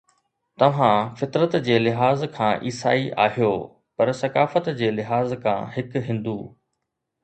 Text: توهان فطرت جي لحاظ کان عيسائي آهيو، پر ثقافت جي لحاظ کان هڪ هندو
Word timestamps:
توهان 0.61 1.13
فطرت 1.19 1.55
جي 1.67 1.77
لحاظ 1.89 2.23
کان 2.39 2.57
عيسائي 2.65 3.07
آهيو، 3.27 3.53
پر 3.99 4.11
ثقافت 4.25 4.75
جي 4.83 4.93
لحاظ 5.01 5.41
کان 5.49 5.73
هڪ 5.79 6.07
هندو 6.11 6.39